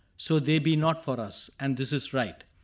So 0.17 0.39
they 0.39 0.57
be 0.57 0.75
not 0.75 1.05
for 1.05 1.19
us;— 1.19 1.51
and 1.59 1.77
this 1.77 1.93
is 1.93 2.11
right. 2.11 2.43